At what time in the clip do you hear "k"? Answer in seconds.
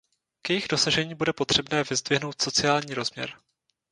0.41-0.49